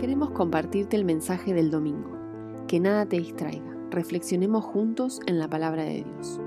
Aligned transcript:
Queremos 0.00 0.30
compartirte 0.30 0.96
el 0.96 1.04
mensaje 1.04 1.52
del 1.52 1.70
domingo. 1.70 2.16
Que 2.66 2.80
nada 2.80 3.04
te 3.04 3.18
distraiga. 3.18 3.76
Reflexionemos 3.90 4.64
juntos 4.64 5.20
en 5.26 5.38
la 5.38 5.46
palabra 5.46 5.82
de 5.82 6.04
Dios. 6.04 6.40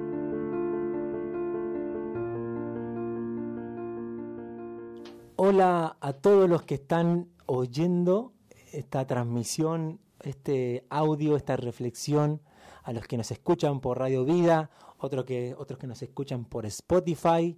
Hola 5.36 5.98
a 6.02 6.14
todos 6.14 6.50
los 6.50 6.64
que 6.64 6.74
están 6.74 7.30
oyendo 7.46 8.34
esta 8.72 9.06
transmisión, 9.06 10.00
este 10.24 10.88
audio, 10.90 11.38
esta 11.38 11.56
reflexión, 11.56 12.42
a 12.82 12.92
los 12.92 13.06
que 13.06 13.18
nos 13.18 13.30
escuchan 13.30 13.82
por 13.82 14.00
Radio 14.00 14.26
Vida, 14.26 14.72
otros 14.98 15.26
que, 15.26 15.54
otros 15.56 15.78
que 15.78 15.86
nos 15.86 16.02
escuchan 16.02 16.46
por 16.46 16.66
Spotify. 16.66 17.56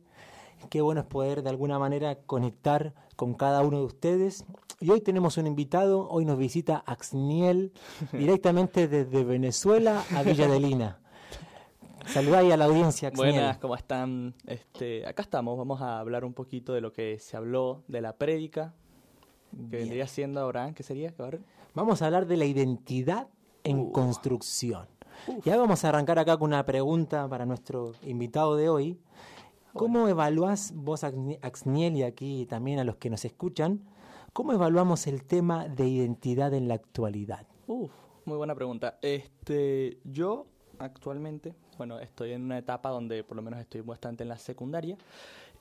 Qué 0.69 0.81
bueno 0.81 1.01
es 1.01 1.07
poder 1.07 1.43
de 1.43 1.49
alguna 1.49 1.79
manera 1.79 2.15
conectar 2.15 2.93
con 3.15 3.33
cada 3.33 3.61
uno 3.61 3.79
de 3.79 3.85
ustedes. 3.85 4.45
Y 4.79 4.89
hoy 4.89 5.01
tenemos 5.01 5.37
un 5.37 5.47
invitado, 5.47 6.09
hoy 6.09 6.25
nos 6.25 6.37
visita 6.37 6.83
Axniel 6.85 7.71
directamente 8.11 8.87
desde 8.87 9.23
Venezuela 9.23 10.03
a 10.15 10.23
Villa 10.23 10.47
de 10.47 10.59
Lina. 10.59 10.99
Saludáis 12.07 12.53
a 12.53 12.57
la 12.57 12.65
audiencia, 12.65 13.07
Axniel. 13.07 13.31
Buenas, 13.31 13.57
¿cómo 13.57 13.75
están? 13.75 14.35
Este, 14.45 15.07
acá 15.07 15.23
estamos, 15.23 15.57
vamos 15.57 15.81
a 15.81 15.99
hablar 15.99 16.23
un 16.23 16.33
poquito 16.33 16.73
de 16.73 16.81
lo 16.81 16.93
que 16.93 17.17
se 17.19 17.35
habló 17.35 17.83
de 17.87 18.01
la 18.01 18.17
prédica, 18.17 18.73
que 19.69 19.77
vendría 19.77 20.05
siendo 20.07 20.41
ahora, 20.41 20.71
¿qué 20.73 20.83
sería? 20.83 21.13
Vamos 21.73 22.01
a 22.01 22.05
hablar 22.05 22.27
de 22.27 22.37
la 22.37 22.45
identidad 22.45 23.27
en 23.63 23.79
uh. 23.79 23.91
construcción. 23.91 24.87
Ya 25.43 25.57
vamos 25.57 25.83
a 25.83 25.89
arrancar 25.89 26.19
acá 26.19 26.37
con 26.37 26.49
una 26.49 26.65
pregunta 26.65 27.27
para 27.27 27.45
nuestro 27.45 27.93
invitado 28.03 28.55
de 28.55 28.69
hoy. 28.69 28.99
¿Cómo 29.75 30.07
evaluás 30.07 30.71
vos, 30.73 31.03
Axniel, 31.03 31.97
y 31.97 32.03
aquí 32.03 32.45
también 32.45 32.79
a 32.79 32.85
los 32.85 32.95
que 32.95 33.09
nos 33.09 33.25
escuchan, 33.25 33.81
cómo 34.31 34.53
evaluamos 34.53 35.05
el 35.05 35.25
tema 35.25 35.67
de 35.67 35.85
identidad 35.85 36.53
en 36.53 36.69
la 36.69 36.75
actualidad? 36.75 37.45
Uf, 37.67 37.91
muy 38.23 38.37
buena 38.37 38.55
pregunta. 38.55 38.97
Este, 39.01 39.97
yo 40.05 40.45
actualmente, 40.79 41.55
bueno, 41.77 41.99
estoy 41.99 42.31
en 42.31 42.43
una 42.43 42.57
etapa 42.57 42.89
donde 42.89 43.25
por 43.25 43.35
lo 43.35 43.43
menos 43.43 43.59
estoy 43.59 43.81
bastante 43.81 44.23
en 44.23 44.29
la 44.29 44.37
secundaria 44.37 44.97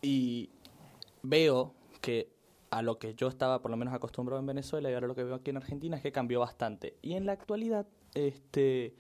y 0.01 0.49
veo 1.25 1.75
que 2.01 2.29
a 2.71 2.83
lo 2.83 3.01
que 3.01 3.17
yo 3.17 3.27
estaba 3.27 3.63
por 3.63 3.73
lo 3.73 3.77
menos 3.77 3.95
acostumbrado 3.95 4.39
en 4.39 4.47
Venezuela 4.47 4.89
y 4.89 4.95
ahora 4.95 5.09
lo 5.09 5.17
que 5.17 5.25
veo 5.25 5.35
aquí 5.35 5.51
en 5.51 5.57
Argentina 5.57 5.97
es 5.97 6.05
que 6.05 6.13
cambió 6.13 6.39
bastante. 6.39 6.95
Y 7.03 7.15
en 7.15 7.27
la 7.27 7.33
actualidad, 7.33 7.85
este, 8.15 8.95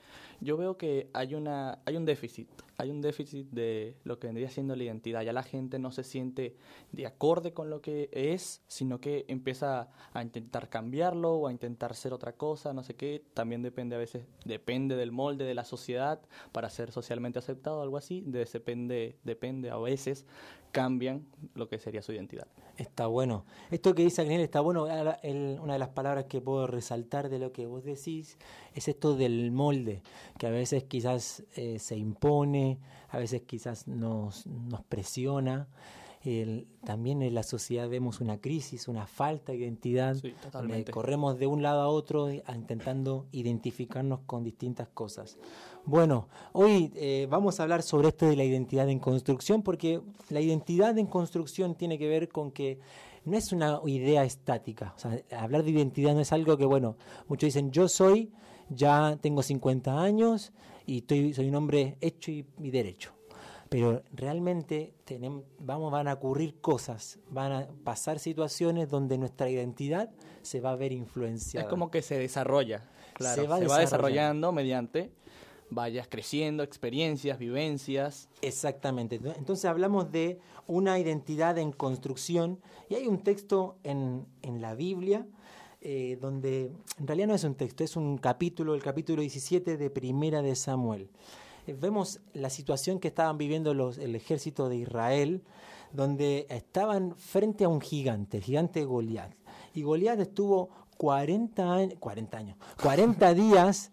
yo 0.45 0.57
veo 0.57 0.77
que 0.77 1.11
hay 1.13 1.35
una, 1.35 1.81
hay 1.85 1.97
un 1.97 2.05
déficit 2.05 2.49
hay 2.77 2.91
un 2.91 3.01
déficit 3.01 3.49
de 3.51 3.97
lo 4.05 4.19
que 4.19 4.27
vendría 4.27 4.51
siendo 4.51 4.75
la 4.75 4.85
identidad. 4.85 5.23
Ya 5.23 5.33
la 5.33 5.43
gente 5.43 5.79
no 5.79 5.93
se 5.93 6.03
siente 6.03 6.57
de 6.93 7.07
acorde 7.07 7.53
con 7.53 7.71
lo 7.71 7.81
que 7.81 8.09
es, 8.13 8.63
sino 8.67 9.01
que 9.01 9.25
empieza 9.29 9.89
a 10.13 10.23
intentar 10.23 10.69
cambiarlo 10.69 11.35
o 11.35 11.49
a 11.49 11.53
intentar 11.53 11.95
ser 11.95 12.13
otra 12.13 12.33
cosa, 12.33 12.73
no 12.73 12.83
sé 12.83 12.95
qué. 12.95 13.23
También 13.35 13.63
depende 13.63 13.97
a 13.97 13.99
veces, 13.99 14.25
depende 14.45 14.97
del 14.97 15.13
molde 15.13 15.45
de 15.45 15.55
la 15.55 15.65
sociedad 15.65 16.21
para 16.53 16.71
ser 16.71 16.91
socialmente 16.91 17.39
aceptado, 17.39 17.83
algo 17.83 17.97
así. 17.97 18.25
Depende, 18.27 19.17
depende 19.23 19.71
a 19.71 19.79
veces 19.79 20.27
cambian 20.75 21.25
lo 21.55 21.69
que 21.69 21.79
sería 21.79 22.03
su 22.03 22.13
identidad. 22.13 22.49
Está 22.77 23.07
bueno. 23.07 23.45
Esto 23.71 23.95
que 23.95 24.03
dice 24.03 24.23
Agnel 24.23 24.41
está 24.41 24.61
bueno. 24.61 24.83
una 24.83 25.73
de 25.73 25.79
las 25.79 25.91
palabras 25.91 26.25
que 26.25 26.41
puedo 26.41 26.67
resaltar 26.67 27.29
de 27.29 27.39
lo 27.39 27.53
que 27.53 27.67
vos 27.67 27.85
decís 27.85 28.37
es 28.75 28.89
esto 28.89 29.15
del 29.15 29.53
molde, 29.53 30.03
que 30.39 30.47
a 30.47 30.51
veces 30.51 30.85
quizás 30.85 31.45
eh, 31.57 31.79
se 31.79 31.97
impone, 31.97 32.79
a 33.11 33.19
veces 33.19 33.43
quizás 33.43 33.87
nos, 33.87 34.47
nos 34.47 34.83
presiona 34.85 35.69
también 36.85 37.21
en 37.21 37.35
la 37.35 37.43
sociedad 37.43 37.87
vemos 37.87 38.23
una 38.23 38.41
crisis, 38.41 38.89
una 38.89 39.07
falta 39.07 39.53
de 39.53 39.59
identidad, 39.59 40.17
corremos 40.91 41.39
de 41.39 41.47
un 41.47 41.63
lado 41.63 41.83
a 41.83 41.89
otro 41.89 42.31
intentando 42.31 43.27
identificarnos 43.31 44.21
con 44.25 44.43
distintas 44.43 44.89
cosas. 44.89 45.37
Bueno, 45.85 46.29
hoy 46.53 46.91
eh, 46.95 47.27
vamos 47.29 47.61
a 47.61 47.65
hablar 47.65 47.83
sobre 47.83 48.09
esto 48.09 48.27
de 48.27 48.37
la 48.37 48.45
identidad 48.45 48.89
en 48.89 49.01
construcción, 49.01 49.63
porque 49.63 50.01
la 50.31 50.41
identidad 50.41 50.97
en 50.97 51.07
construcción 51.07 51.75
tiene 51.75 51.99
que 51.99 52.09
ver 52.09 52.31
con 52.31 52.53
que 52.53 52.81
no 53.27 53.37
es 53.37 53.53
una 53.53 53.81
idea 53.85 54.25
estática. 54.25 54.95
O 54.97 54.99
sea, 54.99 55.21
hablar 55.39 55.63
de 55.63 55.73
identidad 55.73 56.15
no 56.15 56.21
es 56.21 56.33
algo 56.33 56.57
que, 56.57 56.65
bueno, 56.65 56.97
muchos 57.29 57.49
dicen, 57.49 57.71
yo 57.71 57.87
soy, 57.87 58.33
ya 58.69 59.19
tengo 59.21 59.43
50 59.43 60.01
años 60.01 60.53
y 60.87 60.99
estoy, 60.99 61.33
soy 61.35 61.49
un 61.49 61.55
hombre 61.55 61.97
hecho 62.01 62.31
y 62.31 62.45
derecho 62.59 63.15
pero 63.75 64.05
realmente 64.13 64.95
tenemos, 65.05 65.43
vamos, 65.59 65.91
van 65.91 66.07
a 66.07 66.13
ocurrir 66.13 66.61
cosas, 66.61 67.19
van 67.29 67.51
a 67.51 67.69
pasar 67.83 68.21
situaciones 68.21 68.89
donde 68.89 69.19
nuestra 69.19 69.51
identidad 69.51 70.11
se 70.43 70.61
va 70.61 70.71
a 70.71 70.77
ver 70.77 70.93
influenciada. 70.93 71.65
Es 71.65 71.71
como 71.71 71.91
que 71.91 72.01
se 72.01 72.17
desarrolla, 72.17 72.89
claro, 73.15 73.43
se 73.43 73.49
va, 73.49 73.81
desarrollando 73.81 74.53
mediante 74.53 75.11
vayas 75.71 76.07
creciendo, 76.09 76.63
experiencias, 76.63 77.37
vivencias. 77.37 78.29
Exactamente. 78.43 79.19
Entonces 79.37 79.65
hablamos 79.65 80.13
de 80.13 80.39
una 80.69 81.01
identidad 81.01 81.59
en 81.59 81.73
construcción 81.73 82.61
y 82.89 82.95
hay 82.95 83.09
un 83.09 83.25
texto 83.25 83.79
en, 83.83 84.25
en 84.43 84.61
la 84.61 84.77
Biblia 84.77 85.27
eh, 85.85 86.19
donde 86.21 86.73
en 86.99 87.07
realidad 87.07 87.29
no 87.29 87.35
es 87.35 87.45
un 87.45 87.55
texto, 87.55 87.85
es 87.85 87.95
un 87.95 88.19
capítulo, 88.19 88.75
el 88.75 88.83
capítulo 88.83 89.21
17 89.21 89.77
de 89.77 89.91
Primera 89.91 90.43
de 90.43 90.57
Samuel 90.57 91.09
vemos 91.73 92.21
la 92.35 92.51
situación 92.51 92.99
que 93.01 93.09
estaban 93.09 93.39
viviendo 93.39 93.73
los, 93.75 93.99
el 93.99 94.15
ejército 94.15 94.69
de 94.69 94.77
Israel, 94.77 95.43
donde 95.93 96.47
estaban 96.51 97.15
frente 97.17 97.65
a 97.65 97.69
un 97.69 97.81
gigante, 97.81 98.39
el 98.39 98.43
gigante 98.43 98.85
Goliat. 98.85 99.33
Y 99.73 99.83
Goliat 99.83 100.21
estuvo 100.21 100.71
40, 100.99 101.97
40 101.99 102.39
años, 102.39 102.57
40 102.83 103.35
días 103.35 103.93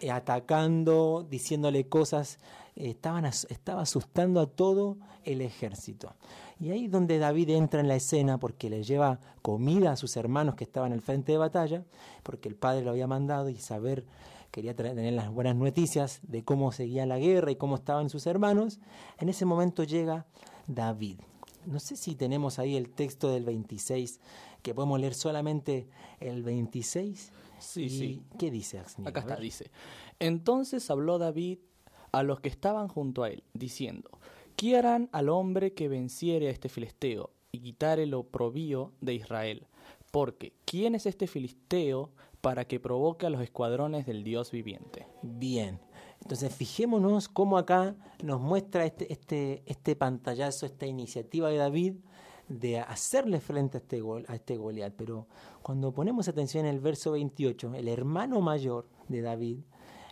eh, 0.00 0.10
atacando, 0.10 1.26
diciéndole 1.28 1.88
cosas, 1.88 2.38
estaban, 2.76 3.26
estaba 3.26 3.82
asustando 3.82 4.40
a 4.40 4.46
todo 4.46 4.96
el 5.24 5.42
ejército. 5.42 6.14
Y 6.60 6.70
ahí 6.70 6.84
es 6.84 6.90
donde 6.90 7.18
David 7.18 7.50
entra 7.50 7.80
en 7.80 7.88
la 7.88 7.96
escena 7.96 8.38
porque 8.38 8.68
le 8.68 8.82
lleva 8.82 9.18
comida 9.40 9.92
a 9.92 9.96
sus 9.96 10.16
hermanos 10.16 10.54
que 10.54 10.64
estaban 10.64 10.92
al 10.92 11.00
frente 11.00 11.32
de 11.32 11.38
batalla, 11.38 11.84
porque 12.22 12.48
el 12.48 12.54
padre 12.54 12.84
lo 12.84 12.90
había 12.90 13.06
mandado 13.06 13.48
y 13.48 13.56
saber 13.56 14.04
quería 14.50 14.74
tener 14.74 15.12
las 15.12 15.30
buenas 15.30 15.56
noticias 15.56 16.20
de 16.22 16.44
cómo 16.44 16.72
seguía 16.72 17.06
la 17.06 17.18
guerra 17.18 17.50
y 17.50 17.56
cómo 17.56 17.76
estaban 17.76 18.10
sus 18.10 18.26
hermanos, 18.26 18.80
en 19.18 19.28
ese 19.28 19.44
momento 19.44 19.84
llega 19.84 20.26
David. 20.66 21.20
No 21.66 21.78
sé 21.78 21.96
si 21.96 22.14
tenemos 22.14 22.58
ahí 22.58 22.76
el 22.76 22.90
texto 22.90 23.30
del 23.30 23.44
26, 23.44 24.20
que 24.62 24.74
podemos 24.74 24.98
leer 25.00 25.14
solamente 25.14 25.88
el 26.18 26.42
26. 26.42 27.32
Sí, 27.58 27.90
sí. 27.90 28.22
¿Qué 28.38 28.50
dice 28.50 28.78
Axni? 28.78 29.06
Acá 29.06 29.20
está, 29.20 29.36
dice. 29.36 29.70
Entonces 30.18 30.90
habló 30.90 31.18
David 31.18 31.58
a 32.12 32.22
los 32.22 32.40
que 32.40 32.48
estaban 32.48 32.88
junto 32.88 33.22
a 33.22 33.28
él, 33.28 33.44
diciendo, 33.52 34.10
quieran 34.60 35.08
al 35.12 35.30
hombre 35.30 35.72
que 35.72 35.88
venciere 35.88 36.48
a 36.48 36.50
este 36.50 36.68
filisteo 36.68 37.30
y 37.50 37.60
quitare 37.60 38.04
lo 38.04 38.24
provío 38.24 38.92
de 39.00 39.14
Israel. 39.14 39.66
Porque, 40.10 40.52
¿quién 40.66 40.94
es 40.94 41.06
este 41.06 41.26
filisteo 41.26 42.10
para 42.42 42.66
que 42.66 42.78
provoque 42.78 43.24
a 43.24 43.30
los 43.30 43.40
escuadrones 43.40 44.04
del 44.04 44.22
Dios 44.22 44.50
viviente. 44.50 45.06
Bien, 45.22 45.80
entonces 46.22 46.54
fijémonos 46.54 47.28
cómo 47.28 47.56
acá 47.56 47.96
nos 48.22 48.38
muestra 48.38 48.84
este, 48.84 49.10
este, 49.10 49.62
este 49.64 49.96
pantallazo, 49.96 50.66
esta 50.66 50.86
iniciativa 50.86 51.48
de 51.48 51.56
David 51.56 51.94
de 52.48 52.80
hacerle 52.80 53.40
frente 53.40 53.78
a 53.78 53.80
este, 53.80 54.02
a 54.26 54.34
este 54.34 54.58
Goliat. 54.58 54.92
Pero 54.94 55.26
cuando 55.62 55.92
ponemos 55.92 56.28
atención 56.28 56.66
en 56.66 56.74
el 56.74 56.80
verso 56.80 57.12
28, 57.12 57.74
el 57.74 57.88
hermano 57.88 58.42
mayor 58.42 58.88
de 59.08 59.22
David 59.22 59.60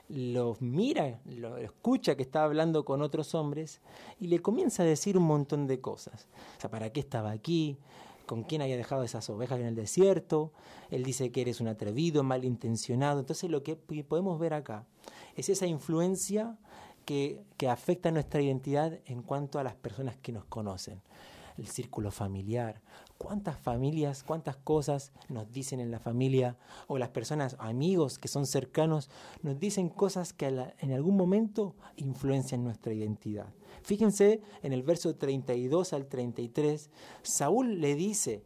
lo 0.08 0.56
mira, 0.60 1.20
lo 1.26 1.56
escucha 1.58 2.16
que 2.16 2.22
está 2.22 2.44
hablando 2.44 2.84
con 2.84 3.02
otros 3.02 3.34
hombres 3.34 3.80
y 4.18 4.28
le 4.28 4.40
comienza 4.40 4.82
a 4.82 4.86
decir 4.86 5.18
un 5.18 5.24
montón 5.24 5.66
de 5.66 5.80
cosas. 5.80 6.28
O 6.56 6.60
sea, 6.60 6.70
¿para 6.70 6.90
qué 6.90 7.00
estaba 7.00 7.30
aquí? 7.30 7.78
con 8.28 8.42
quién 8.44 8.60
había 8.60 8.76
dejado 8.76 9.02
esas 9.02 9.28
ovejas 9.30 9.58
en 9.58 9.64
el 9.64 9.74
desierto, 9.74 10.52
él 10.90 11.02
dice 11.02 11.32
que 11.32 11.40
eres 11.40 11.62
un 11.62 11.66
atrevido, 11.66 12.22
malintencionado. 12.22 13.20
Entonces 13.20 13.50
lo 13.50 13.62
que 13.62 13.74
podemos 13.74 14.38
ver 14.38 14.52
acá 14.52 14.84
es 15.34 15.48
esa 15.48 15.66
influencia 15.66 16.58
que, 17.06 17.42
que 17.56 17.70
afecta 17.70 18.10
nuestra 18.10 18.42
identidad 18.42 19.00
en 19.06 19.22
cuanto 19.22 19.58
a 19.58 19.64
las 19.64 19.74
personas 19.74 20.16
que 20.18 20.32
nos 20.32 20.44
conocen 20.44 21.00
el 21.58 21.66
círculo 21.66 22.10
familiar, 22.10 22.80
cuántas 23.18 23.58
familias, 23.58 24.22
cuántas 24.22 24.56
cosas 24.56 25.12
nos 25.28 25.50
dicen 25.50 25.80
en 25.80 25.90
la 25.90 25.98
familia 25.98 26.56
o 26.86 26.98
las 26.98 27.10
personas, 27.10 27.56
amigos 27.58 28.18
que 28.18 28.28
son 28.28 28.46
cercanos, 28.46 29.10
nos 29.42 29.58
dicen 29.58 29.88
cosas 29.88 30.32
que 30.32 30.46
en 30.46 30.92
algún 30.92 31.16
momento 31.16 31.74
influencian 31.96 32.64
nuestra 32.64 32.92
identidad. 32.94 33.52
Fíjense 33.82 34.40
en 34.62 34.72
el 34.72 34.82
verso 34.82 35.16
32 35.16 35.92
al 35.92 36.06
33, 36.06 36.90
Saúl 37.22 37.80
le 37.80 37.94
dice, 37.94 38.42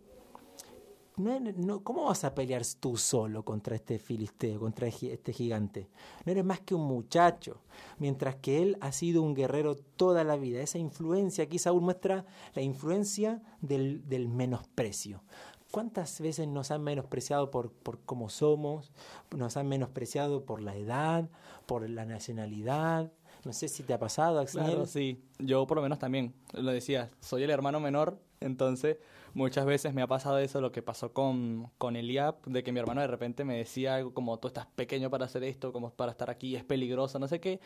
no, 1.16 1.84
¿cómo 1.84 2.04
vas 2.04 2.24
a 2.24 2.34
pelear 2.34 2.62
tú 2.80 2.96
solo 2.96 3.44
contra 3.44 3.76
este 3.76 3.98
filisteo, 3.98 4.60
contra 4.60 4.88
este 4.88 5.32
gigante? 5.32 5.88
No 6.24 6.32
eres 6.32 6.44
más 6.44 6.60
que 6.60 6.74
un 6.74 6.86
muchacho, 6.86 7.60
mientras 7.98 8.36
que 8.36 8.62
él 8.62 8.78
ha 8.80 8.92
sido 8.92 9.22
un 9.22 9.34
guerrero 9.34 9.76
toda 9.76 10.24
la 10.24 10.36
vida. 10.36 10.62
Esa 10.62 10.78
influencia, 10.78 11.44
aquí 11.44 11.58
Saúl 11.58 11.82
muestra 11.82 12.24
la 12.54 12.62
influencia 12.62 13.42
del, 13.60 14.08
del 14.08 14.28
menosprecio. 14.28 15.22
¿Cuántas 15.70 16.20
veces 16.20 16.48
nos 16.48 16.70
han 16.70 16.82
menospreciado 16.82 17.50
por, 17.50 17.72
por 17.72 17.98
cómo 18.00 18.28
somos? 18.28 18.92
Nos 19.34 19.56
han 19.56 19.68
menospreciado 19.68 20.44
por 20.44 20.60
la 20.60 20.76
edad, 20.76 21.30
por 21.64 21.88
la 21.88 22.04
nacionalidad. 22.04 23.10
No 23.44 23.52
sé 23.52 23.68
si 23.68 23.82
te 23.82 23.92
ha 23.92 23.98
pasado, 23.98 24.38
Axel. 24.38 24.62
Claro, 24.62 24.86
sí. 24.86 25.20
Yo 25.38 25.66
por 25.66 25.76
lo 25.76 25.82
menos 25.82 25.98
también. 25.98 26.32
Lo 26.52 26.70
decía, 26.70 27.10
soy 27.20 27.42
el 27.42 27.50
hermano 27.50 27.80
menor, 27.80 28.18
entonces 28.40 28.98
muchas 29.34 29.64
veces 29.64 29.94
me 29.94 30.02
ha 30.02 30.06
pasado 30.06 30.38
eso, 30.38 30.60
lo 30.60 30.72
que 30.72 30.82
pasó 30.82 31.12
con, 31.12 31.70
con 31.78 31.96
Eliab, 31.96 32.42
de 32.44 32.62
que 32.62 32.72
mi 32.72 32.80
hermano 32.80 33.00
de 33.00 33.06
repente 33.06 33.44
me 33.44 33.56
decía 33.56 33.96
algo 33.96 34.12
como, 34.14 34.38
tú 34.38 34.48
estás 34.48 34.66
pequeño 34.66 35.10
para 35.10 35.24
hacer 35.24 35.42
esto, 35.44 35.72
como 35.72 35.90
para 35.90 36.12
estar 36.12 36.30
aquí, 36.30 36.54
es 36.54 36.64
peligroso, 36.64 37.18
no 37.18 37.28
sé 37.28 37.40
qué. 37.40 37.60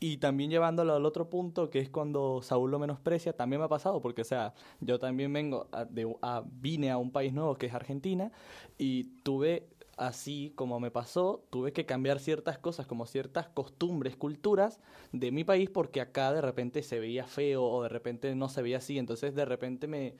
Y 0.00 0.16
también 0.16 0.50
llevándolo 0.50 0.94
al 0.94 1.04
otro 1.06 1.28
punto, 1.28 1.70
que 1.70 1.78
es 1.78 1.90
cuando 1.90 2.40
Saúl 2.42 2.70
lo 2.70 2.78
menosprecia, 2.78 3.34
también 3.34 3.60
me 3.60 3.66
ha 3.66 3.68
pasado, 3.68 4.00
porque, 4.00 4.22
o 4.22 4.24
sea, 4.24 4.54
yo 4.80 4.98
también 4.98 5.32
vengo, 5.32 5.68
de, 5.90 6.12
vine 6.60 6.90
a 6.90 6.98
un 6.98 7.12
país 7.12 7.32
nuevo 7.32 7.54
que 7.56 7.66
es 7.66 7.74
Argentina, 7.74 8.32
y 8.78 9.04
tuve 9.22 9.68
así 9.96 10.52
como 10.56 10.80
me 10.80 10.90
pasó, 10.90 11.44
tuve 11.50 11.72
que 11.72 11.86
cambiar 11.86 12.18
ciertas 12.18 12.58
cosas, 12.58 12.86
como 12.86 13.06
ciertas 13.06 13.48
costumbres, 13.48 14.16
culturas 14.16 14.80
de 15.12 15.30
mi 15.30 15.44
país, 15.44 15.70
porque 15.70 16.00
acá 16.00 16.32
de 16.32 16.40
repente 16.40 16.82
se 16.82 16.98
veía 16.98 17.26
feo 17.26 17.64
o 17.64 17.82
de 17.82 17.88
repente 17.88 18.34
no 18.34 18.48
se 18.48 18.62
veía 18.62 18.78
así, 18.78 18.98
entonces 18.98 19.34
de 19.34 19.44
repente 19.44 19.86
me, 19.86 20.14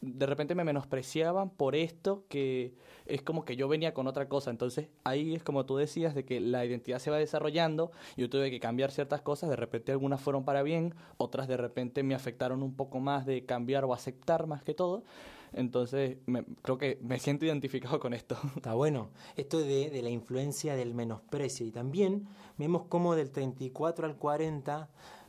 de 0.00 0.26
repente 0.26 0.54
me 0.54 0.64
menospreciaban 0.64 1.50
por 1.50 1.74
esto 1.74 2.24
que 2.28 2.74
es 3.06 3.22
como 3.22 3.44
que 3.44 3.56
yo 3.56 3.68
venía 3.68 3.94
con 3.94 4.06
otra 4.06 4.28
cosa. 4.28 4.50
Entonces 4.50 4.88
ahí 5.04 5.34
es 5.34 5.42
como 5.42 5.64
tú 5.64 5.76
decías 5.76 6.14
de 6.14 6.24
que 6.24 6.40
la 6.40 6.64
identidad 6.64 6.98
se 6.98 7.10
va 7.10 7.18
desarrollando, 7.18 7.92
yo 8.16 8.28
tuve 8.28 8.50
que 8.50 8.60
cambiar 8.60 8.90
ciertas 8.90 9.22
cosas, 9.22 9.50
de 9.50 9.56
repente 9.56 9.92
algunas 9.92 10.20
fueron 10.20 10.44
para 10.44 10.62
bien, 10.62 10.94
otras 11.16 11.48
de 11.48 11.56
repente 11.56 12.02
me 12.02 12.14
afectaron 12.14 12.62
un 12.62 12.74
poco 12.74 13.00
más 13.00 13.26
de 13.26 13.44
cambiar 13.44 13.84
o 13.84 13.94
aceptar 13.94 14.46
más 14.46 14.62
que 14.62 14.74
todo. 14.74 15.04
Entonces 15.52 16.18
me, 16.26 16.44
creo 16.62 16.78
que 16.78 16.98
me 17.02 17.18
siento 17.18 17.44
identificado 17.44 17.98
con 18.00 18.14
esto. 18.14 18.36
Está 18.56 18.74
bueno, 18.74 19.10
esto 19.36 19.58
de, 19.58 20.00
la 20.02 20.10
influencia 20.10 20.76
del 20.76 20.94
menosprecio. 20.94 21.66
Y 21.66 21.70
también 21.70 22.28
vemos 22.58 22.82
como 22.88 23.14
del 23.14 23.30
34 23.30 24.06
al 24.06 24.16
40 24.16 24.88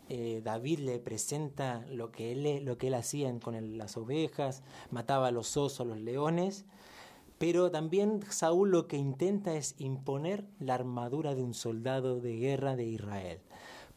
eh, 0.09 0.41
David 0.41 0.79
le 0.79 0.99
presenta 0.99 1.85
lo 1.91 2.11
que 2.11 2.31
él, 2.31 2.63
lo 2.63 2.77
que 2.77 2.87
él 2.87 2.93
hacía 2.93 3.37
con 3.39 3.77
las 3.77 3.97
ovejas, 3.97 4.63
mataba 4.89 5.27
a 5.27 5.31
los 5.31 5.57
osos, 5.57 5.81
a 5.81 5.83
los 5.83 5.97
leones, 5.97 6.65
pero 7.37 7.69
también 7.71 8.21
Saúl 8.29 8.71
lo 8.71 8.87
que 8.87 8.95
intenta 8.95 9.53
es 9.55 9.75
imponer 9.79 10.45
la 10.59 10.75
armadura 10.75 11.35
de 11.35 11.43
un 11.43 11.53
soldado 11.53 12.21
de 12.21 12.37
guerra 12.37 12.77
de 12.77 12.85
Israel, 12.85 13.39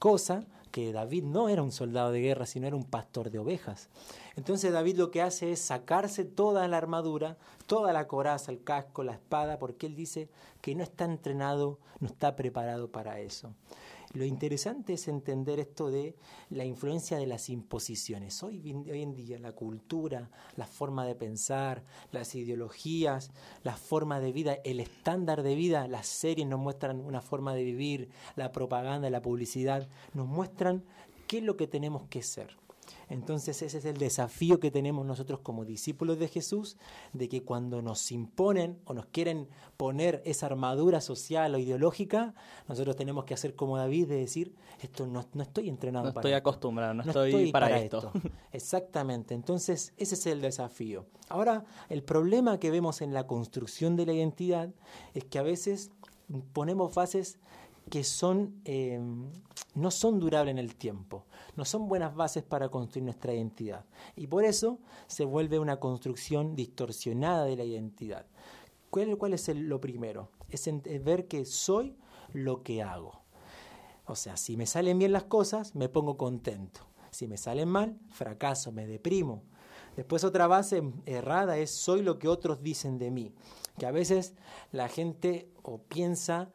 cosa 0.00 0.46
que 0.70 0.92
David 0.92 1.24
no 1.24 1.48
era 1.48 1.62
un 1.62 1.72
soldado 1.72 2.12
de 2.12 2.20
guerra, 2.20 2.46
sino 2.46 2.66
era 2.66 2.76
un 2.76 2.84
pastor 2.84 3.30
de 3.30 3.38
ovejas. 3.38 3.88
Entonces 4.36 4.72
David 4.72 4.96
lo 4.96 5.10
que 5.10 5.22
hace 5.22 5.52
es 5.52 5.60
sacarse 5.60 6.24
toda 6.24 6.66
la 6.68 6.76
armadura, 6.76 7.36
toda 7.66 7.92
la 7.92 8.06
coraza, 8.06 8.52
el 8.52 8.62
casco, 8.62 9.02
la 9.02 9.12
espada, 9.12 9.58
porque 9.58 9.86
él 9.86 9.94
dice 9.94 10.28
que 10.60 10.74
no 10.74 10.82
está 10.82 11.04
entrenado, 11.04 11.78
no 12.00 12.06
está 12.06 12.36
preparado 12.36 12.90
para 12.90 13.20
eso. 13.20 13.54
Lo 14.12 14.24
interesante 14.24 14.94
es 14.94 15.06
entender 15.06 15.60
esto 15.60 15.88
de 15.88 16.16
la 16.48 16.64
influencia 16.64 17.16
de 17.16 17.28
las 17.28 17.48
imposiciones. 17.48 18.42
Hoy, 18.42 18.60
hoy 18.90 19.02
en 19.02 19.14
día 19.14 19.38
la 19.38 19.52
cultura, 19.52 20.30
la 20.56 20.66
forma 20.66 21.06
de 21.06 21.14
pensar, 21.14 21.84
las 22.10 22.34
ideologías, 22.34 23.30
la 23.62 23.76
forma 23.76 24.18
de 24.18 24.32
vida, 24.32 24.58
el 24.64 24.80
estándar 24.80 25.44
de 25.44 25.54
vida, 25.54 25.86
las 25.86 26.08
series 26.08 26.48
nos 26.48 26.58
muestran 26.58 27.00
una 27.00 27.20
forma 27.20 27.54
de 27.54 27.62
vivir, 27.62 28.08
la 28.34 28.50
propaganda, 28.50 29.08
la 29.10 29.22
publicidad, 29.22 29.88
nos 30.12 30.26
muestran 30.26 30.82
qué 31.28 31.38
es 31.38 31.44
lo 31.44 31.56
que 31.56 31.68
tenemos 31.68 32.02
que 32.08 32.22
ser. 32.22 32.56
Entonces 33.10 33.60
ese 33.60 33.78
es 33.78 33.84
el 33.84 33.98
desafío 33.98 34.60
que 34.60 34.70
tenemos 34.70 35.04
nosotros 35.04 35.40
como 35.40 35.64
discípulos 35.64 36.18
de 36.18 36.28
Jesús, 36.28 36.76
de 37.12 37.28
que 37.28 37.42
cuando 37.42 37.82
nos 37.82 38.10
imponen 38.12 38.78
o 38.84 38.94
nos 38.94 39.06
quieren 39.06 39.48
poner 39.76 40.22
esa 40.24 40.46
armadura 40.46 41.00
social 41.00 41.54
o 41.54 41.58
ideológica, 41.58 42.34
nosotros 42.68 42.96
tenemos 42.96 43.24
que 43.24 43.34
hacer 43.34 43.56
como 43.56 43.76
David 43.76 44.08
de 44.08 44.16
decir, 44.16 44.54
esto 44.80 45.06
no, 45.06 45.24
no 45.34 45.42
estoy 45.42 45.68
entrenado 45.68 46.06
no 46.06 46.14
para 46.14 46.28
estoy 46.28 46.38
acostumbrado, 46.38 46.94
no, 46.94 47.02
estoy, 47.02 47.50
para, 47.50 47.78
esto. 47.78 48.12
Exactamente, 48.52 49.34
entonces 49.34 49.92
ese 49.96 50.14
es 50.14 50.26
el 50.26 50.40
desafío. 50.40 51.04
Ahora, 51.28 51.64
el 51.88 52.02
problema 52.02 52.58
que 52.58 52.70
vemos 52.70 53.02
en 53.02 53.12
la 53.12 53.26
construcción 53.26 53.96
de 53.96 54.06
la 54.06 54.12
identidad 54.12 54.70
es 55.14 55.24
que 55.24 55.38
a 55.38 55.42
veces 55.42 55.90
ponemos 56.52 56.94
bases 56.94 57.38
que 57.90 58.04
son, 58.04 58.60
eh, 58.64 59.00
no 59.74 59.90
son 59.90 60.18
durables 60.20 60.52
en 60.52 60.58
el 60.58 60.76
tiempo 60.76 61.26
no 61.56 61.66
son 61.66 61.88
buenas 61.88 62.14
bases 62.14 62.42
para 62.42 62.70
construir 62.70 63.04
nuestra 63.04 63.34
identidad. 63.34 63.84
Y 64.16 64.26
por 64.26 64.44
eso 64.44 64.78
se 65.06 65.24
vuelve 65.24 65.58
una 65.58 65.78
construcción 65.78 66.56
distorsionada 66.56 67.44
de 67.44 67.56
la 67.56 67.64
identidad. 67.64 68.26
¿Cuál, 68.90 69.16
cuál 69.18 69.34
es 69.34 69.48
lo 69.54 69.80
primero? 69.80 70.30
Es, 70.48 70.66
es 70.66 71.04
ver 71.04 71.28
que 71.28 71.44
soy 71.44 71.96
lo 72.32 72.62
que 72.62 72.82
hago. 72.82 73.20
O 74.06 74.16
sea, 74.16 74.36
si 74.36 74.56
me 74.56 74.66
salen 74.66 74.98
bien 74.98 75.12
las 75.12 75.24
cosas, 75.24 75.74
me 75.74 75.88
pongo 75.88 76.16
contento. 76.16 76.80
Si 77.10 77.28
me 77.28 77.36
salen 77.36 77.68
mal, 77.68 77.98
fracaso, 78.08 78.72
me 78.72 78.86
deprimo. 78.86 79.42
Después 79.96 80.24
otra 80.24 80.46
base 80.46 80.82
errada 81.06 81.58
es 81.58 81.70
soy 81.70 82.02
lo 82.02 82.18
que 82.18 82.28
otros 82.28 82.62
dicen 82.62 82.98
de 82.98 83.10
mí. 83.10 83.34
Que 83.78 83.86
a 83.86 83.90
veces 83.90 84.34
la 84.72 84.88
gente 84.88 85.50
o 85.62 85.78
piensa 85.78 86.50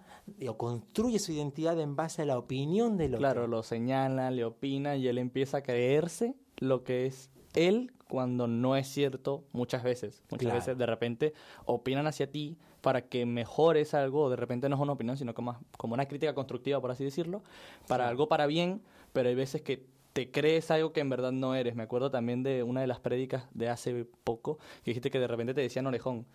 o 0.47 0.57
construye 0.57 1.19
su 1.19 1.31
identidad 1.31 1.79
en 1.79 1.95
base 1.95 2.23
a 2.23 2.25
la 2.25 2.37
opinión 2.37 2.97
de 2.97 3.09
lo 3.09 3.17
Claro, 3.17 3.47
lo 3.47 3.63
señala, 3.63 4.31
le 4.31 4.43
opina 4.45 4.95
y 4.95 5.07
él 5.07 5.17
empieza 5.17 5.57
a 5.57 5.63
creerse 5.63 6.35
lo 6.57 6.83
que 6.83 7.05
es 7.05 7.29
él 7.53 7.91
cuando 8.07 8.47
no 8.47 8.75
es 8.75 8.87
cierto 8.87 9.45
muchas 9.51 9.83
veces. 9.83 10.23
Muchas 10.31 10.53
veces 10.53 10.77
de 10.77 10.85
repente 10.85 11.33
opinan 11.65 12.07
hacia 12.07 12.29
ti 12.29 12.57
para 12.81 13.07
que 13.07 13.25
mejores 13.25 13.93
algo, 13.93 14.29
de 14.29 14.35
repente 14.35 14.69
no 14.69 14.75
es 14.75 14.81
una 14.81 14.93
opinión, 14.93 15.17
sino 15.17 15.33
como, 15.33 15.57
como 15.77 15.95
una 15.95 16.07
crítica 16.07 16.35
constructiva, 16.35 16.79
por 16.81 16.91
así 16.91 17.03
decirlo, 17.03 17.41
para 17.87 18.07
algo 18.07 18.27
para 18.27 18.45
bien, 18.45 18.81
pero 19.11 19.29
hay 19.29 19.35
veces 19.35 19.61
que 19.61 19.87
te 20.15 20.31
crees 20.31 20.71
algo 20.71 20.93
que 20.93 21.01
en 21.01 21.09
verdad 21.09 21.33
no 21.33 21.55
eres. 21.55 21.75
Me 21.75 21.83
acuerdo 21.83 22.09
también 22.09 22.41
de 22.41 22.63
una 22.63 22.79
de 22.79 22.87
las 22.87 23.01
prédicas 23.01 23.43
de 23.53 23.67
hace 23.67 24.05
poco, 24.23 24.59
que 24.81 24.91
dijiste 24.91 25.11
que 25.11 25.19
de 25.19 25.27
repente 25.27 25.53
te 25.53 25.59
decían 25.59 25.85
orejón. 25.87 26.25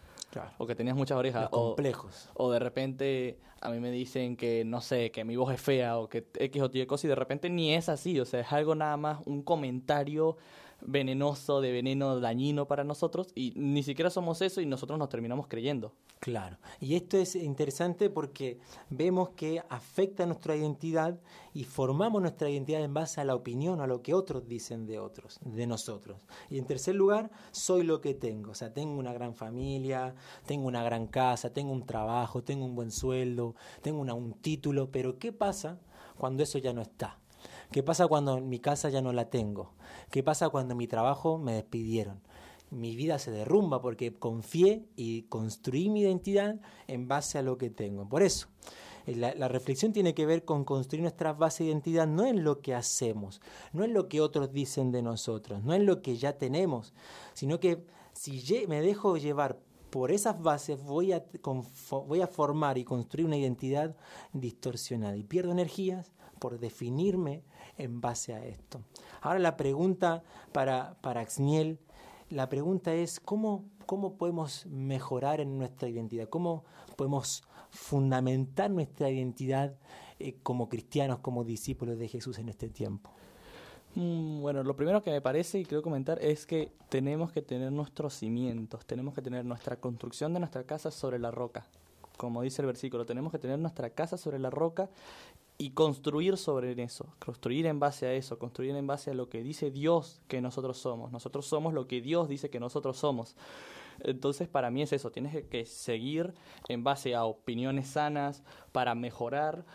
O 0.59 0.67
que 0.67 0.75
tenías 0.75 0.95
muchas 0.95 1.17
orejas. 1.17 1.49
complejos. 1.49 2.29
O 2.35 2.53
de 2.53 2.59
repente 2.59 3.39
a 3.63 3.71
mí 3.71 3.81
me 3.81 3.91
dicen 3.91 4.37
que, 4.37 4.67
no 4.67 4.83
sé, 4.83 5.11
que 5.11 5.25
mi 5.25 5.35
voz 5.35 5.55
es 5.55 5.63
fea 5.63 5.97
o 5.97 6.11
que 6.11 6.27
X 6.35 6.63
o 6.63 6.71
Y 6.71 6.85
cosas 6.85 7.07
y 7.07 7.09
de 7.09 7.15
repente 7.15 7.49
ni 7.49 7.73
es 7.73 7.89
así. 7.89 8.21
O 8.21 8.27
sea, 8.27 8.41
es 8.41 8.53
algo 8.53 8.75
nada 8.75 8.99
más, 8.99 9.21
un 9.25 9.43
comentario 9.43 10.37
venenoso, 10.83 11.61
de 11.61 11.73
veneno 11.73 12.21
dañino 12.21 12.67
para 12.67 12.85
nosotros 12.85 13.29
y 13.35 13.53
ni 13.57 13.83
siquiera 13.83 14.11
somos 14.11 14.43
eso 14.43 14.61
y 14.61 14.67
nosotros 14.67 14.99
nos 14.99 15.09
terminamos 15.09 15.47
creyendo. 15.47 15.93
Claro, 16.21 16.59
y 16.81 16.97
esto 16.97 17.17
es 17.17 17.35
interesante 17.35 18.11
porque 18.11 18.59
vemos 18.91 19.31
que 19.31 19.63
afecta 19.71 20.27
nuestra 20.27 20.55
identidad 20.55 21.19
y 21.55 21.65
formamos 21.65 22.21
nuestra 22.21 22.51
identidad 22.51 22.83
en 22.83 22.93
base 22.93 23.21
a 23.21 23.25
la 23.25 23.35
opinión, 23.35 23.81
a 23.81 23.87
lo 23.87 24.03
que 24.03 24.13
otros 24.13 24.47
dicen 24.47 24.87
de 24.87 24.99
otros, 24.99 25.39
de 25.43 25.67
nosotros. 25.67 26.27
Y 26.51 26.59
en 26.59 26.67
tercer 26.67 26.95
lugar, 26.95 27.31
soy 27.53 27.85
lo 27.85 28.01
que 28.01 28.15
tengo, 28.15 28.51
o 28.51 28.55
sea, 28.55 28.73
tengo 28.75 28.99
una 28.99 29.13
gran 29.13 29.35
familia, 29.35 30.15
tengo 30.45 30.67
una 30.67 30.83
gran 30.83 31.07
casa, 31.07 31.53
tengo 31.53 31.73
un 31.73 31.87
trabajo, 31.87 32.43
tengo 32.43 32.67
un 32.67 32.75
buen 32.75 32.91
sueldo, 32.91 33.55
tengo 33.81 34.01
un 34.01 34.33
título, 34.35 34.91
pero 34.91 35.19
¿qué 35.19 35.33
pasa 35.33 35.79
cuando 36.19 36.43
eso 36.43 36.59
ya 36.59 36.73
no 36.73 36.83
está? 36.83 37.20
¿Qué 37.71 37.85
pasa 37.85 38.09
cuando 38.09 38.41
mi 38.41 38.59
casa 38.59 38.89
ya 38.89 39.01
no 39.01 39.13
la 39.13 39.31
tengo? 39.31 39.75
¿Qué 40.11 40.25
pasa 40.25 40.49
cuando 40.49 40.75
mi 40.75 40.89
trabajo 40.89 41.39
me 41.39 41.55
despidieron? 41.55 42.21
Mi 42.71 42.97
vida 42.97 43.21
se 43.21 43.31
derrumba 43.31 43.81
porque 43.81 44.13
confié 44.13 44.89
y 44.97 45.23
construí 45.23 45.89
mi 45.89 46.01
identidad 46.01 46.61
en 46.89 47.07
base 47.07 47.39
a 47.39 47.43
lo 47.43 47.59
que 47.59 47.71
tengo. 47.71 48.09
Por 48.09 48.25
eso, 48.25 48.49
eh, 49.07 49.15
la, 49.15 49.47
reflexión 49.47 49.93
tiene 49.93 50.15
que 50.15 50.27
ver 50.27 50.45
con 50.45 50.65
construir 50.65 51.03
nuestra 51.03 51.33
base 51.33 51.63
de 51.63 51.71
identidad 51.71 52.09
no 52.09 52.27
en 52.27 52.43
lo 52.43 52.61
que 52.61 52.75
hacemos, 52.75 53.41
no 53.73 53.85
en 53.85 53.95
lo 53.95 54.09
que 54.09 54.21
otros 54.21 54.53
dicen 54.53 54.91
de 54.91 55.03
nosotros, 55.03 55.63
no 55.63 55.73
en 55.73 55.87
lo 55.87 56.03
que 56.03 56.17
ya 56.17 56.39
tenemos, 56.39 56.93
sino 57.35 57.61
que 57.61 57.85
si 58.13 58.43
me 58.67 58.81
dejo 58.81 59.17
llevar 59.17 59.61
por 59.91 60.11
esas 60.11 60.41
bases 60.41 60.83
voy 60.83 61.13
a, 61.13 61.25
voy 62.07 62.21
a 62.21 62.27
formar 62.27 62.79
y 62.79 62.85
construir 62.85 63.27
una 63.27 63.37
identidad 63.37 63.97
distorsionada 64.33 65.17
y 65.17 65.23
pierdo 65.23 65.53
energías 65.53 66.13
por 66.39 66.59
definirme 66.59 67.43
en 67.81 68.01
base 68.01 68.35
a 68.35 68.45
esto. 68.45 68.81
Ahora 69.21 69.39
la 69.39 69.57
pregunta 69.57 70.23
para, 70.53 70.95
para 71.01 71.21
Axniel, 71.21 71.79
la 72.29 72.49
pregunta 72.49 72.95
es 72.95 73.21
¿cómo, 73.21 73.65
cómo 73.87 74.15
podemos 74.15 74.67
mejorar 74.67 75.41
en 75.41 75.59
nuestra 75.59 75.89
identidad, 75.89 76.29
cómo 76.29 76.65
podemos 76.97 77.43
fundamentar 77.71 78.71
nuestra 78.71 79.11
identidad 79.11 79.75
eh, 80.19 80.37
como 80.43 80.69
cristianos, 80.69 81.21
como 81.21 81.45
discípulos 81.45 81.99
de 81.99 82.09
Jesús 82.09 82.39
en 82.39 82.49
este 82.49 82.69
tiempo. 82.69 83.11
Mm, 83.95 84.43
bueno, 84.43 84.63
lo 84.63 84.77
primero 84.77 85.03
que 85.03 85.11
me 85.11 85.21
parece 85.21 85.59
y 85.59 85.65
quiero 85.65 85.83
comentar 85.83 86.23
es 86.23 86.47
que 86.47 86.73
tenemos 86.89 87.33
que 87.33 87.43
tener 87.43 87.73
nuestros 87.73 88.15
cimientos, 88.15 88.85
tenemos 88.87 89.15
que 89.15 89.23
tener 89.23 89.45
nuestra 89.45 89.77
construcción 89.77 90.35
de 90.35 90.41
nuestra 90.41 90.65
casa 90.65 90.91
sobre 90.91 91.19
la 91.19 91.31
roca. 91.31 91.67
Como 92.17 92.43
dice 92.43 92.61
el 92.61 92.67
versículo, 92.67 93.07
tenemos 93.07 93.33
que 93.33 93.39
tener 93.39 93.59
nuestra 93.59 93.91
casa 93.91 94.19
sobre 94.19 94.39
la 94.39 94.51
roca 94.51 94.91
y 95.61 95.73
construir 95.73 96.39
sobre 96.39 96.83
eso, 96.83 97.15
construir 97.19 97.67
en 97.67 97.79
base 97.79 98.07
a 98.07 98.15
eso, 98.15 98.39
construir 98.39 98.75
en 98.75 98.87
base 98.87 99.11
a 99.11 99.15
lo 99.15 99.29
que 99.29 99.43
dice 99.43 99.71
Dios 99.71 100.23
que 100.27 100.41
nosotros 100.41 100.79
somos. 100.79 101.13
Nosotros 101.13 101.45
somos 101.45 101.75
lo 101.75 101.87
que 101.87 102.01
Dios 102.01 102.31
dice 102.31 102.49
que 102.49 102.59
nosotros 102.59 102.97
somos. 102.97 103.37
Entonces, 103.99 104.49
para 104.49 104.71
mí 104.71 104.81
es 104.81 104.95
eso, 104.95 105.13
tienes 105.13 105.45
que 105.49 105.67
seguir 105.67 106.33
en 106.71 106.83
base 106.83 107.15
a 107.15 107.25
opiniones 107.25 107.89
sanas 107.89 108.43
para 108.73 108.95
mejorar 108.95 109.67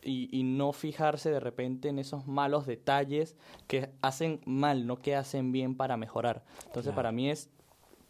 y, 0.00 0.42
no 0.44 0.72
fijarse 0.72 1.30
de 1.30 1.40
repente 1.40 1.90
en 1.90 1.98
esos 1.98 2.26
malos 2.26 2.64
detalles 2.64 3.36
que 3.66 3.90
hacen 4.00 4.40
mal, 4.46 4.86
no 4.86 4.96
que 4.96 5.14
hacen 5.14 5.52
bien 5.52 5.76
para 5.76 5.98
mejorar. 5.98 6.42
Entonces, 6.64 6.94
para 6.94 7.12
mí 7.12 7.28
es, 7.28 7.50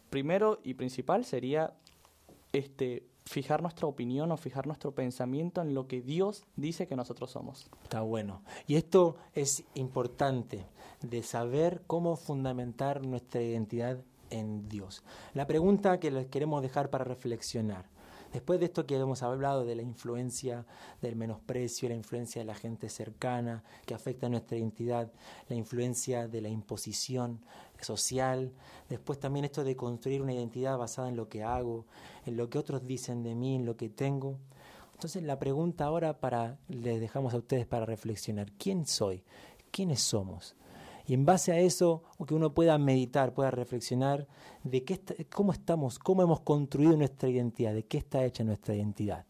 primero 0.09 0.61
y 0.63 0.75
principal 0.75 1.25
sería 1.25 1.73
este 2.53 3.03
fijar 3.25 3.61
nuestra 3.61 3.87
opinión 3.87 4.31
o 4.31 4.37
fijar 4.37 4.67
nuestro 4.67 4.93
pensamiento 4.93 5.61
en 5.61 5.73
lo 5.73 5.87
que 5.87 6.01
Dios 6.01 6.43
dice 6.55 6.87
que 6.87 6.95
nosotros 6.95 7.31
somos. 7.31 7.69
Está 7.83 8.01
bueno. 8.01 8.41
Y 8.67 8.75
esto 8.75 9.17
es 9.33 9.63
importante, 9.73 10.65
de 11.01 11.23
saber 11.23 11.83
cómo 11.87 12.15
fundamentar 12.15 13.05
nuestra 13.05 13.41
identidad 13.41 13.97
en 14.29 14.67
Dios. 14.69 15.03
La 15.33 15.47
pregunta 15.47 15.99
que 15.99 16.11
les 16.11 16.27
queremos 16.27 16.61
dejar 16.61 16.89
para 16.89 17.03
reflexionar. 17.03 17.85
Después 18.33 18.59
de 18.59 18.65
esto 18.65 18.85
que 18.85 18.97
hemos 18.97 19.23
hablado 19.23 19.63
de 19.63 19.75
la 19.75 19.81
influencia 19.81 20.65
del 21.01 21.15
menosprecio, 21.15 21.87
la 21.87 21.95
influencia 21.95 22.41
de 22.41 22.45
la 22.45 22.53
gente 22.53 22.89
cercana 22.89 23.63
que 23.85 23.93
afecta 23.93 24.27
a 24.27 24.29
nuestra 24.29 24.57
identidad, 24.57 25.09
la 25.47 25.55
influencia 25.55 26.27
de 26.27 26.41
la 26.41 26.49
imposición 26.49 27.39
social, 27.81 28.51
después 28.89 29.19
también 29.19 29.45
esto 29.45 29.63
de 29.63 29.75
construir 29.75 30.21
una 30.21 30.33
identidad 30.33 30.77
basada 30.77 31.09
en 31.09 31.15
lo 31.15 31.29
que 31.29 31.43
hago, 31.43 31.85
en 32.25 32.37
lo 32.37 32.49
que 32.49 32.57
otros 32.57 32.85
dicen 32.85 33.23
de 33.23 33.35
mí, 33.35 33.55
en 33.55 33.65
lo 33.65 33.75
que 33.75 33.89
tengo. 33.89 34.37
Entonces 34.93 35.23
la 35.23 35.39
pregunta 35.39 35.85
ahora 35.85 36.19
para 36.19 36.57
les 36.69 36.99
dejamos 37.01 37.33
a 37.33 37.37
ustedes 37.37 37.65
para 37.65 37.85
reflexionar, 37.85 38.51
¿quién 38.53 38.85
soy? 38.85 39.23
¿Quiénes 39.71 40.01
somos? 40.01 40.55
Y 41.07 41.13
en 41.13 41.25
base 41.25 41.51
a 41.51 41.59
eso, 41.59 42.03
que 42.25 42.33
uno 42.33 42.53
pueda 42.53 42.77
meditar, 42.77 43.33
pueda 43.33 43.51
reflexionar 43.51 44.27
de 44.63 44.83
qué 44.83 44.99
cómo 45.29 45.51
estamos, 45.51 45.99
cómo 45.99 46.23
hemos 46.23 46.41
construido 46.41 46.97
nuestra 46.97 47.29
identidad, 47.29 47.73
de 47.73 47.83
qué 47.83 47.99
está 47.99 48.25
hecha 48.25 48.43
nuestra 48.43 48.73
identidad. 48.73 49.25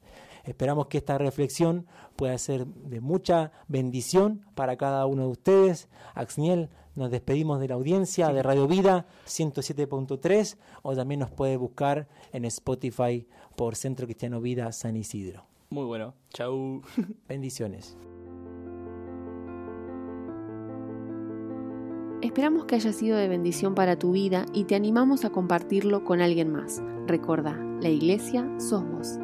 Esperamos 0.46 0.88
que 0.88 1.00
esta 1.00 1.18
reflexión 1.18 1.88
pueda 2.16 2.38
ser 2.38 2.66
de 2.68 3.02
mucha 3.02 3.52
bendición 3.68 4.46
para 4.56 4.78
cada 4.78 5.06
uno 5.06 5.24
de 5.24 5.30
ustedes. 5.30 5.90
Axniel, 6.14 6.70
nos 6.96 7.12
despedimos 7.12 7.60
de 7.60 7.68
la 7.68 7.76
audiencia 7.76 8.30
de 8.30 8.42
Radio 8.44 8.68
Vida 8.68 9.06
107.3 9.26 10.58
o 10.82 10.96
también 10.96 11.20
nos 11.20 11.32
puede 11.32 11.58
buscar 11.58 12.08
en 12.32 12.46
Spotify 12.46 13.28
por 13.56 13.76
Centro 13.76 14.06
Cristiano 14.06 14.40
Vida 14.40 14.72
San 14.72 14.96
Isidro. 14.96 15.46
Muy 15.70 15.86
bueno. 15.86 16.14
Chau. 16.30 16.82
Bendiciones. 17.28 17.98
Esperamos 22.22 22.66
que 22.66 22.76
haya 22.76 22.92
sido 22.92 23.18
de 23.18 23.28
bendición 23.28 23.76
para 23.76 24.00
tu 24.00 24.12
vida 24.14 24.46
y 24.54 24.64
te 24.64 24.76
animamos 24.76 25.26
a 25.26 25.30
compartirlo 25.30 26.04
con 26.04 26.22
alguien 26.22 26.52
más. 26.52 26.82
Recuerda, 27.06 27.54
la 27.82 27.90
iglesia 27.90 28.50
sos 28.58 28.84
vos. 28.90 29.20